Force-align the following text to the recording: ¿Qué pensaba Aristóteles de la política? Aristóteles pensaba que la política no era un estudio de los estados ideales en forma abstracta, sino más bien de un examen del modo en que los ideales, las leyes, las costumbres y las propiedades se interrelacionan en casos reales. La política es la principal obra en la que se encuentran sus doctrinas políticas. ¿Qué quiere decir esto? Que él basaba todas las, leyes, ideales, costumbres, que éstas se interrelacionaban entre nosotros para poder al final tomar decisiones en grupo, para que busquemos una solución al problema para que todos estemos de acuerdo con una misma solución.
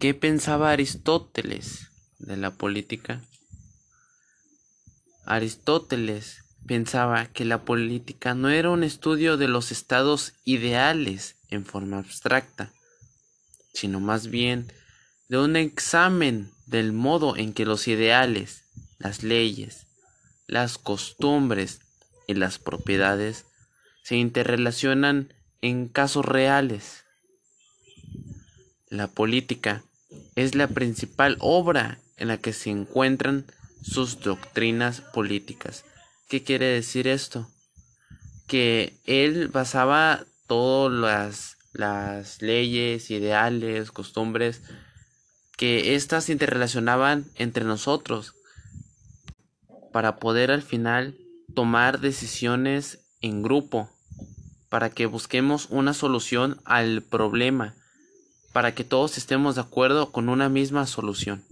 ¿Qué 0.00 0.14
pensaba 0.14 0.70
Aristóteles 0.70 1.88
de 2.20 2.36
la 2.36 2.52
política? 2.52 3.20
Aristóteles 5.24 6.44
pensaba 6.68 7.26
que 7.26 7.44
la 7.44 7.64
política 7.64 8.34
no 8.34 8.48
era 8.48 8.70
un 8.70 8.84
estudio 8.84 9.36
de 9.36 9.48
los 9.48 9.72
estados 9.72 10.34
ideales 10.44 11.34
en 11.50 11.66
forma 11.66 11.98
abstracta, 11.98 12.70
sino 13.74 13.98
más 13.98 14.28
bien 14.28 14.72
de 15.28 15.38
un 15.38 15.56
examen 15.56 16.52
del 16.66 16.92
modo 16.92 17.36
en 17.36 17.52
que 17.52 17.66
los 17.66 17.88
ideales, 17.88 18.62
las 18.98 19.24
leyes, 19.24 19.88
las 20.46 20.78
costumbres 20.78 21.80
y 22.28 22.34
las 22.34 22.60
propiedades 22.60 23.46
se 24.04 24.14
interrelacionan 24.14 25.34
en 25.60 25.88
casos 25.88 26.24
reales. 26.24 27.04
La 28.90 29.08
política 29.08 29.82
es 30.38 30.54
la 30.54 30.68
principal 30.68 31.36
obra 31.40 31.98
en 32.16 32.28
la 32.28 32.36
que 32.36 32.52
se 32.52 32.70
encuentran 32.70 33.44
sus 33.82 34.20
doctrinas 34.20 35.00
políticas. 35.00 35.84
¿Qué 36.28 36.44
quiere 36.44 36.66
decir 36.66 37.08
esto? 37.08 37.50
Que 38.46 39.00
él 39.04 39.48
basaba 39.48 40.24
todas 40.46 41.56
las, 41.72 42.40
leyes, 42.40 43.10
ideales, 43.10 43.90
costumbres, 43.90 44.62
que 45.56 45.96
éstas 45.96 46.26
se 46.26 46.32
interrelacionaban 46.32 47.26
entre 47.34 47.64
nosotros 47.64 48.34
para 49.92 50.20
poder 50.20 50.52
al 50.52 50.62
final 50.62 51.18
tomar 51.52 51.98
decisiones 51.98 53.00
en 53.20 53.42
grupo, 53.42 53.90
para 54.68 54.90
que 54.90 55.06
busquemos 55.06 55.66
una 55.68 55.94
solución 55.94 56.60
al 56.64 57.02
problema 57.02 57.74
para 58.58 58.74
que 58.74 58.82
todos 58.82 59.18
estemos 59.18 59.54
de 59.54 59.60
acuerdo 59.60 60.10
con 60.10 60.28
una 60.28 60.48
misma 60.48 60.84
solución. 60.88 61.44